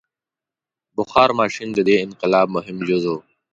[0.97, 3.15] •بخار ماشین د دې انقلاب مهم جز و.